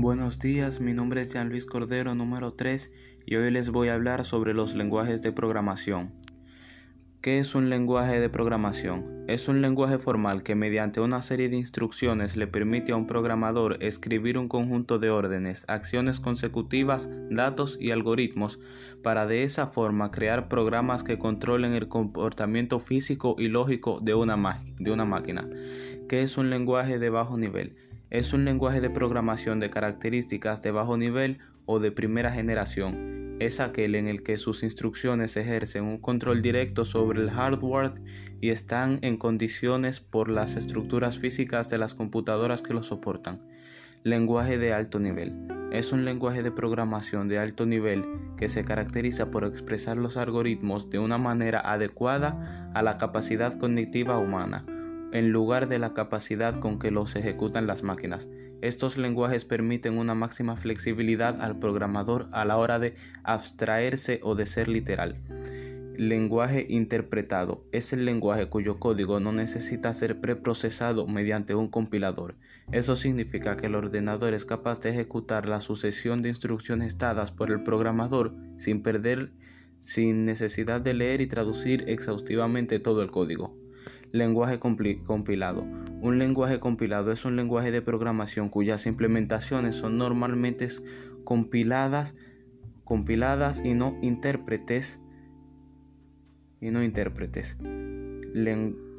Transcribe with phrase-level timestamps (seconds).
[0.00, 2.92] Buenos días, mi nombre es Jean Luis Cordero número 3
[3.26, 6.12] y hoy les voy a hablar sobre los lenguajes de programación.
[7.20, 9.24] ¿Qué es un lenguaje de programación?
[9.26, 13.76] Es un lenguaje formal que mediante una serie de instrucciones le permite a un programador
[13.80, 18.60] escribir un conjunto de órdenes, acciones consecutivas, datos y algoritmos
[19.02, 24.62] para de esa forma crear programas que controlen el comportamiento físico y lógico de una,
[24.78, 25.48] de una máquina.
[26.08, 27.74] ¿Qué es un lenguaje de bajo nivel?
[28.10, 33.36] Es un lenguaje de programación de características de bajo nivel o de primera generación.
[33.38, 37.92] Es aquel en el que sus instrucciones ejercen un control directo sobre el hardware
[38.40, 43.42] y están en condiciones por las estructuras físicas de las computadoras que lo soportan.
[44.04, 45.34] Lenguaje de alto nivel.
[45.70, 48.06] Es un lenguaje de programación de alto nivel
[48.38, 54.16] que se caracteriza por expresar los algoritmos de una manera adecuada a la capacidad cognitiva
[54.16, 54.64] humana
[55.12, 58.28] en lugar de la capacidad con que los ejecutan las máquinas.
[58.60, 64.46] Estos lenguajes permiten una máxima flexibilidad al programador a la hora de abstraerse o de
[64.46, 65.16] ser literal.
[65.96, 72.36] Lenguaje interpretado es el lenguaje cuyo código no necesita ser preprocesado mediante un compilador.
[72.70, 77.50] Eso significa que el ordenador es capaz de ejecutar la sucesión de instrucciones dadas por
[77.50, 79.32] el programador sin perder
[79.80, 83.56] sin necesidad de leer y traducir exhaustivamente todo el código.
[84.12, 85.62] Lenguaje compilado.
[86.00, 90.68] Un lenguaje compilado es un lenguaje de programación cuyas implementaciones son normalmente
[91.24, 92.14] compiladas,
[92.84, 95.00] compiladas y no intérpretes
[96.60, 96.82] y no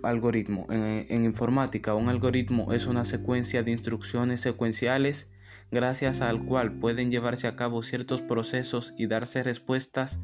[0.03, 0.67] algoritmo.
[0.69, 5.31] en informática, un algoritmo es una secuencia de instrucciones secuenciales
[5.71, 10.19] gracias al cual pueden llevarse a cabo ciertos procesos y darse respuestas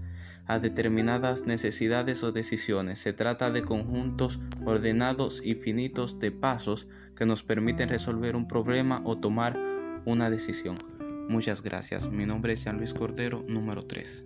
[0.48, 3.00] a determinadas necesidades o decisiones.
[3.00, 9.02] Se trata de conjuntos ordenados y finitos de pasos que nos permiten resolver un problema
[9.06, 9.58] o tomar
[10.06, 10.80] una decisión.
[11.30, 12.10] Muchas gracias.
[12.10, 14.25] Mi nombre es Jean Luis Cordero, número 3.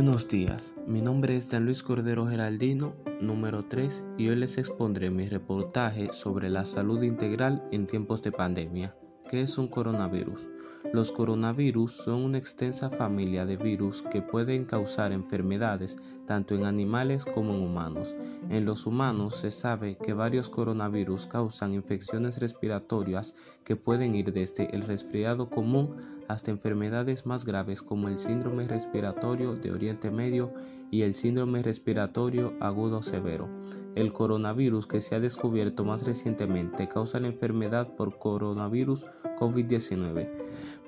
[0.00, 5.10] Buenos días, mi nombre es Jean Luis Cordero Geraldino número 3 y hoy les expondré
[5.10, 8.94] mi reportaje sobre la salud integral en tiempos de pandemia.
[9.28, 10.48] ¿Qué es un coronavirus?
[10.92, 15.96] Los coronavirus son una extensa familia de virus que pueden causar enfermedades
[16.28, 18.14] tanto en animales como en humanos.
[18.50, 24.72] En los humanos se sabe que varios coronavirus causan infecciones respiratorias que pueden ir desde
[24.72, 30.52] el resfriado común hasta enfermedades más graves como el síndrome respiratorio de Oriente Medio
[30.90, 33.48] y el síndrome respiratorio agudo severo.
[33.94, 39.06] El coronavirus que se ha descubierto más recientemente causa la enfermedad por coronavirus
[39.38, 40.30] COVID-19.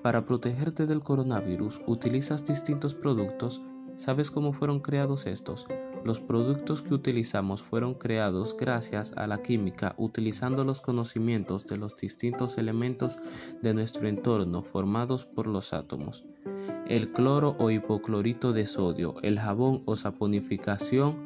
[0.03, 3.63] Para protegerte del coronavirus utilizas distintos productos.
[4.01, 5.67] ¿Sabes cómo fueron creados estos?
[6.07, 11.97] Los productos que utilizamos fueron creados gracias a la química utilizando los conocimientos de los
[11.97, 13.19] distintos elementos
[13.61, 16.25] de nuestro entorno formados por los átomos.
[16.89, 21.19] El cloro o hipoclorito de sodio, el jabón o saponificación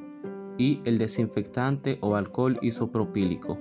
[0.58, 3.56] y el desinfectante o alcohol isopropílico.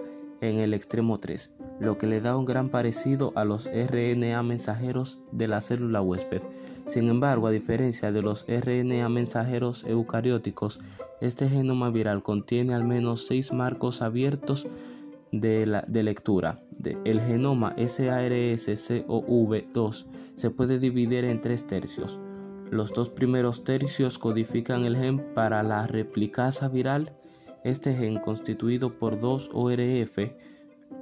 [0.50, 5.20] en el extremo 3, lo que le da un gran parecido a los RNA mensajeros
[5.32, 6.42] de la célula huésped.
[6.86, 10.80] Sin embargo, a diferencia de los RNA mensajeros eucarióticos,
[11.22, 14.68] este genoma viral contiene al menos seis marcos abiertos
[15.32, 16.62] de, de lectura.
[17.04, 20.06] el genoma SARS-CoV2
[20.36, 22.20] se puede dividir en tres tercios.
[22.72, 27.12] Los dos primeros tercios codifican el gen para la replicasa viral
[27.66, 30.20] este gen constituido por dos ORF,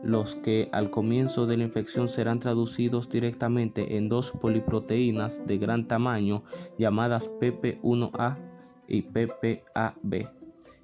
[0.01, 5.87] los que al comienzo de la infección serán traducidos directamente en dos poliproteínas de gran
[5.89, 6.41] tamaño
[6.79, 8.37] llamadas PP1A
[8.87, 10.29] y PPAB.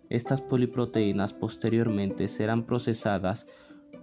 [0.09, 3.45] Estas poliproteínas posteriormente serán procesadas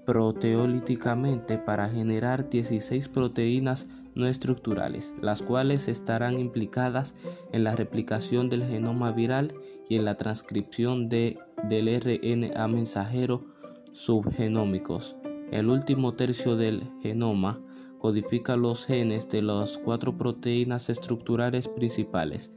[0.07, 7.15] proteolíticamente para generar 16 proteínas no estructurales, las cuales estarán implicadas
[7.53, 9.53] en la replicación del genoma viral
[9.91, 13.45] y en la transcripción de del RNA mensajero
[13.93, 15.17] subgenómicos.
[15.51, 17.59] El último tercio del genoma
[17.99, 22.53] codifica los genes de las cuatro proteínas estructurales principales,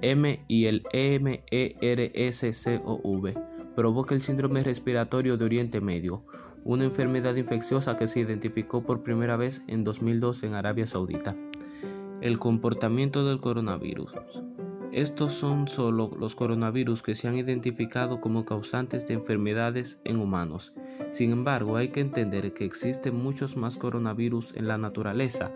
[0.00, 1.44] M y el MERSCOV
[3.74, 6.24] provoca el síndrome respiratorio de Oriente Medio,
[6.64, 11.36] una enfermedad infecciosa que se identificó por primera vez en 2002 en Arabia Saudita.
[12.24, 14.14] El comportamiento del coronavirus.
[14.92, 20.72] Estos son solo los coronavirus que se han identificado como causantes de enfermedades en humanos.
[21.10, 25.52] Sin embargo, hay que entender que existen muchos más coronavirus en la naturaleza,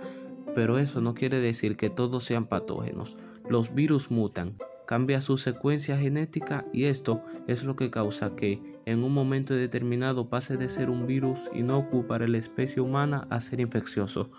[0.54, 3.16] pero eso no quiere decir que todos sean patógenos.
[3.48, 9.04] Los virus mutan, cambia su secuencia genética y esto es lo que causa que en
[9.04, 13.60] un momento determinado pase de ser un virus inocuo para la especie humana a ser
[13.60, 14.30] infeccioso.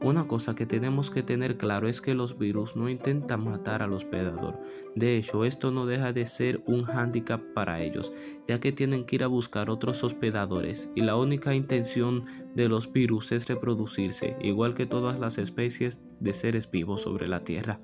[0.00, 3.92] Una cosa que tenemos que tener claro es que los virus no intentan matar al
[3.92, 4.58] hospedador.
[4.96, 8.10] De hecho, esto no deja de ser un hándicap para ellos,
[8.48, 12.24] ya que tienen que ir a buscar otros hospedadores y la única intención
[12.54, 17.44] de los virus es reproducirse, igual que todas las especies de seres vivos sobre la
[17.44, 17.78] Tierra.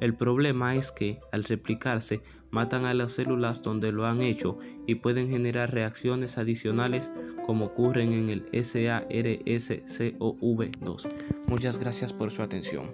[0.00, 2.22] El problema es que, al replicarse,
[2.52, 7.10] matan a las células donde lo han hecho y pueden generar reacciones adicionales
[7.44, 11.08] como ocurren en el SARS-CoV-2.
[11.48, 12.90] Muchas gracias por su atención.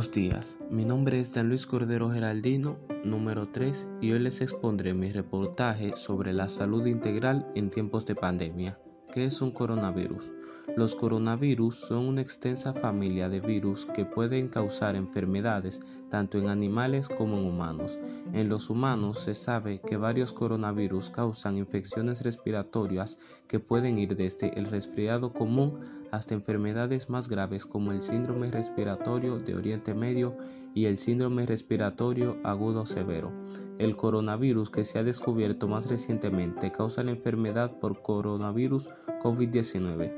[0.00, 4.94] Buenos días, mi nombre es Dan Luis Cordero Geraldino, número 3, y hoy les expondré
[4.94, 8.78] mi reportaje sobre la salud integral en tiempos de pandemia.
[9.12, 10.32] ¿Qué es un coronavirus?
[10.74, 17.06] Los coronavirus son una extensa familia de virus que pueden causar enfermedades tanto en animales
[17.10, 17.98] como en humanos.
[18.32, 23.18] En los humanos se sabe que varios coronavirus causan infecciones respiratorias
[23.48, 25.80] que pueden ir desde el resfriado común
[26.12, 30.34] hasta enfermedades más graves como el síndrome respiratorio de Oriente Medio
[30.74, 33.32] y el síndrome respiratorio agudo severo.
[33.78, 38.88] El coronavirus que se ha descubierto más recientemente causa la enfermedad por coronavirus
[39.22, 40.12] COVID-19.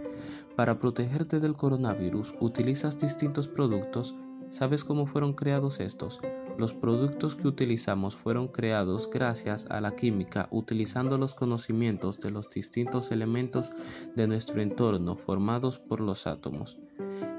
[0.57, 4.15] Para protegerte del coronavirus utilizas distintos productos.
[4.53, 6.21] ¿Sabes cómo fueron creados estos?
[6.57, 12.49] Los productos que utilizamos fueron creados gracias a la química utilizando los conocimientos de los
[12.49, 13.73] distintos elementos
[14.15, 16.79] de nuestro entorno formados por los átomos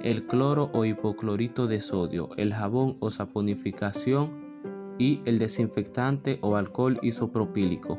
[0.03, 4.43] el cloro o hipoclorito de sodio, el jabón o saponificación
[4.99, 7.97] y el desinfectante o alcohol isopropílico.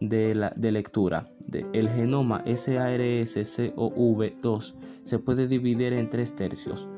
[0.00, 0.34] de,
[0.72, 1.28] lectura.
[1.72, 6.88] el genoma SARS-CoV-2 se puede dividir en tres tercios.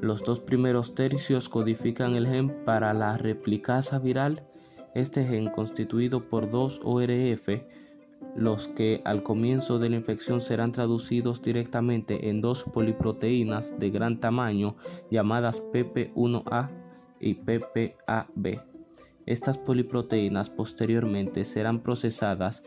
[0.00, 4.42] Los dos primeros tercios codifican el gen para la replicasa viral.
[4.94, 7.48] Este gen constituido por dos ORF,
[8.36, 14.20] los que al comienzo de la infección serán traducidos directamente en dos poliproteínas de gran
[14.20, 14.76] tamaño
[15.10, 16.70] llamadas PP1A
[17.20, 18.62] y PPAB.
[19.26, 22.62] Estas poliproteínas posteriormente serán procesadas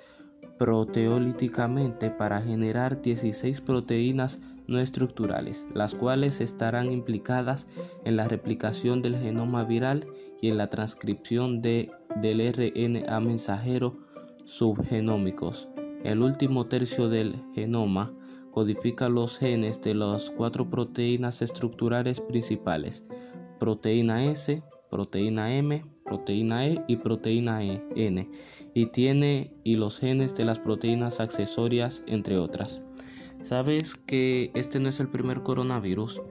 [0.57, 7.67] proteolíticamente para generar 16 proteínas no estructurales, las cuales estarán implicadas
[8.03, 10.05] en la replicación del genoma viral
[10.41, 14.06] y en la transcripción de, del RNA mensajero
[14.47, 15.67] subgenómicos.
[16.03, 18.11] El último tercio del genoma
[18.51, 23.05] codifica los genes de las cuatro proteínas estructurales principales,
[23.59, 28.29] proteína S, proteína M, proteína E y proteína e, N,
[28.73, 32.81] y tiene y los genes de las proteínas accesorias, entre otras.
[33.43, 36.21] ¿Sabes que este no es el primer coronavirus?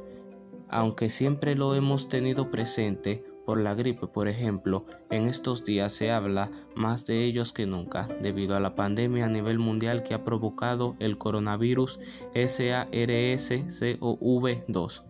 [0.68, 6.10] Aunque siempre lo hemos tenido presente por la gripe, por ejemplo, en estos días se
[6.10, 10.24] habla más de ellos que nunca, debido a la pandemia a nivel mundial que ha
[10.24, 11.98] provocado el coronavirus
[12.34, 15.02] SARS-CoV-2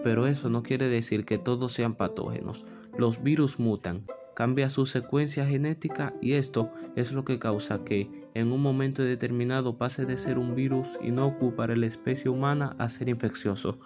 [0.03, 2.65] pero eso no quiere decir que todos sean patógenos.
[2.97, 4.05] Los virus mutan,
[4.35, 9.77] cambia su secuencia genética y esto es lo que causa que en un momento determinado
[9.77, 13.79] pase de ser un virus inocuo para la especie humana a ser infeccioso.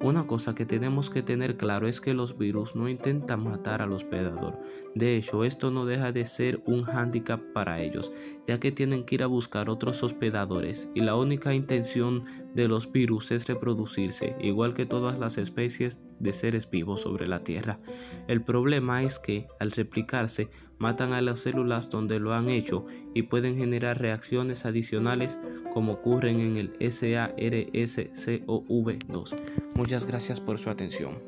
[0.00, 3.92] Una cosa que tenemos que tener claro es que los virus no intentan matar al
[3.92, 4.58] hospedador.
[4.94, 8.12] De hecho, esto no deja de ser un hándicap para ellos,
[8.46, 12.22] ya que tienen que ir a buscar otros hospedadores y la única intención
[12.54, 17.42] de los virus es reproducirse, igual que todas las especies de seres vivos sobre la
[17.44, 17.76] Tierra.
[18.26, 20.48] El problema es que, al replicarse,
[20.78, 25.36] matan a las células donde lo han hecho y pueden generar reacciones adicionales
[25.72, 29.36] como ocurren en el SARS-CoV-2.
[29.74, 31.18] Muchas gracias por su atención.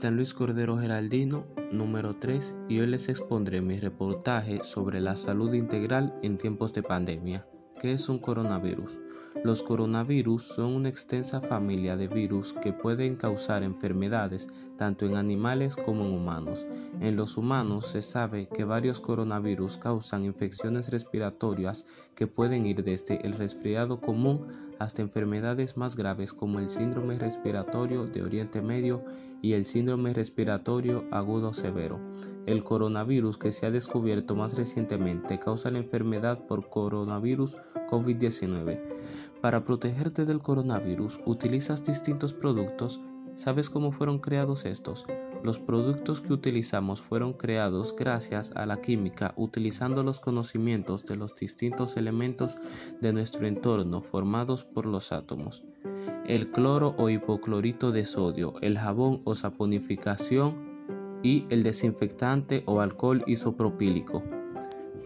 [0.00, 5.54] Dan Luis Cordero Geraldino, número 3, y hoy les expondré mi reportaje sobre la salud
[5.54, 7.46] integral en tiempos de pandemia.
[7.80, 8.98] ¿Qué es un coronavirus?
[9.44, 15.76] Los coronavirus son una extensa familia de virus que pueden causar enfermedades tanto en animales
[15.76, 16.66] como en humanos.
[17.00, 21.84] En los humanos se sabe que varios coronavirus causan infecciones respiratorias
[22.14, 24.46] que pueden ir desde el resfriado común
[24.78, 29.02] hasta enfermedades más graves como el síndrome respiratorio de Oriente Medio
[29.42, 32.00] y el síndrome respiratorio agudo severo.
[32.46, 37.56] El coronavirus que se ha descubierto más recientemente causa la enfermedad por coronavirus
[37.88, 38.80] COVID-19.
[39.40, 43.00] Para protegerte del coronavirus utilizas distintos productos.
[43.34, 45.04] ¿Sabes cómo fueron creados estos?
[45.42, 51.34] Los productos que utilizamos fueron creados gracias a la química utilizando los conocimientos de los
[51.34, 52.56] distintos elementos
[53.00, 55.62] de nuestro entorno formados por los átomos.
[56.26, 60.76] El cloro o hipoclorito de sodio, el jabón o saponificación
[61.22, 64.22] y el desinfectante o alcohol isopropílico.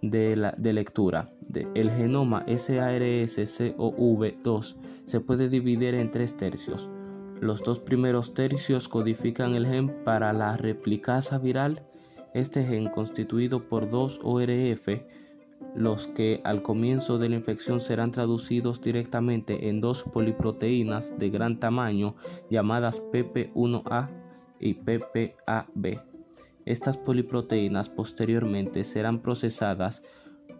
[0.00, 0.36] de,
[0.72, 1.32] lectura.
[1.74, 6.90] el genoma SARS-CoV2 se puede dividir en tres tercios.
[7.40, 11.82] Los dos primeros tercios codifican el gen para la replicasa viral
[12.34, 14.88] este gen constituido por dos ORF,
[15.74, 21.58] los que al comienzo de la infección serán traducidos directamente en dos poliproteínas de gran
[21.58, 22.14] tamaño
[22.50, 24.10] llamadas PP1A
[24.60, 26.02] y PPAB.
[26.64, 30.02] Estas poliproteínas posteriormente serán procesadas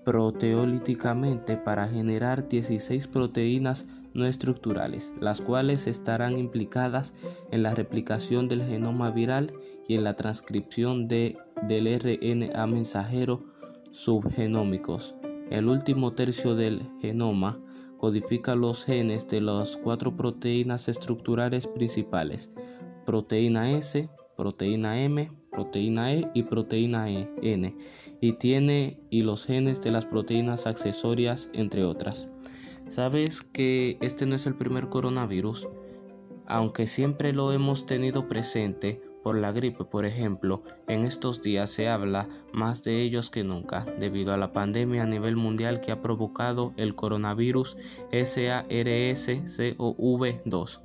[0.05, 7.15] proteolíticamente para generar 16 proteínas no estructurales, las cuales estarán implicadas
[7.51, 9.53] en la replicación del genoma viral
[9.89, 13.52] y en la transcripción de, del RNA mensajero
[13.93, 15.15] subgenómicos.
[15.51, 17.59] El último tercio del genoma
[17.99, 22.51] codifica los genes de las cuatro proteínas estructurales principales,
[23.07, 27.77] proteína S, proteína M, proteína E y proteína e, N,
[28.21, 32.29] y tiene y los genes de las proteínas accesorias, entre otras.
[32.89, 35.69] ¿Sabes que este no es el primer coronavirus?
[36.47, 41.89] Aunque siempre lo hemos tenido presente, por la gripe, por ejemplo, en estos días se
[41.89, 46.03] habla más de ellos que nunca, debido a la pandemia a nivel mundial que ha
[46.03, 47.79] provocado el coronavirus
[48.11, 50.81] SARS-CoV-2.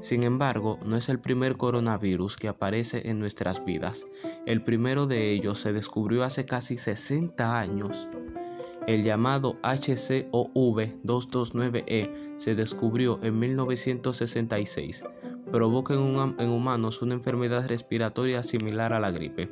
[0.00, 4.04] Sin embargo, no es el primer coronavirus que aparece en nuestras vidas.
[4.46, 8.08] El primero de ellos se descubrió hace casi 60 años.
[8.88, 15.04] El llamado HCOV229E se descubrió en 1966
[15.52, 19.50] provoca en, humanos una enfermedad respiratoria similar a la gripe.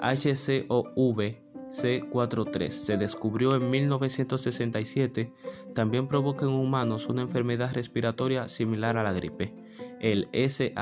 [0.00, 5.32] HCOV C43 se descubrió en 1967,
[5.74, 9.54] también provoca en humanos una enfermedad respiratoria similar a la gripe.
[10.00, 10.72] El SARS-CoV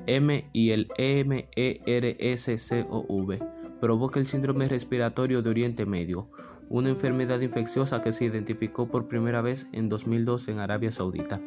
[0.07, 0.89] M y el
[1.57, 3.39] MERSCOV
[3.81, 6.31] provoca el síndrome respiratorio de Oriente Medio,
[6.69, 11.41] una enfermedad infecciosa que se identificó por primera vez en 2002 en Arabia Saudita.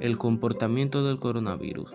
[0.00, 1.92] El comportamiento del coronavirus.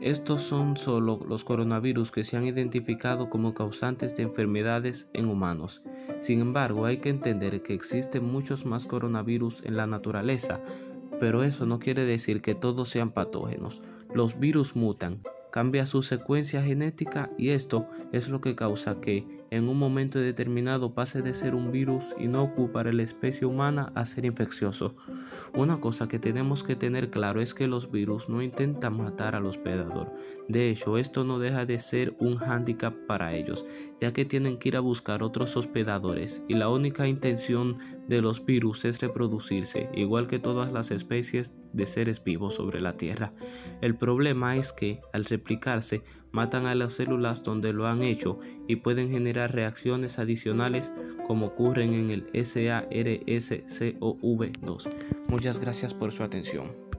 [0.00, 5.82] Estos son solo los coronavirus que se han identificado como causantes de enfermedades en humanos.
[6.18, 10.60] Sin embargo, hay que entender que existen muchos más coronavirus en la naturaleza,
[11.20, 13.80] pero eso no quiere decir que todos sean patógenos.
[14.12, 19.68] Los virus mutan, cambia su secuencia genética y esto es lo que causa que en
[19.68, 24.24] un momento determinado pase de ser un virus inocuo para la especie humana a ser
[24.24, 24.94] infeccioso.
[25.54, 29.46] Una cosa que tenemos que tener claro es que los virus no intentan matar al
[29.46, 30.12] hospedador.
[30.48, 33.66] De hecho, esto no deja de ser un hándicap para ellos,
[34.00, 37.76] ya que tienen que ir a buscar otros hospedadores y la única intención
[38.08, 42.96] de los virus es reproducirse, igual que todas las especies de seres vivos sobre la
[42.96, 43.30] Tierra.
[43.80, 48.76] El problema es que, al replicarse, matan a las células donde lo han hecho y
[48.76, 50.92] pueden generar reacciones adicionales
[51.26, 54.90] como ocurren en el SARS-CoV-2.
[55.28, 56.89] Muchas gracias por su atención.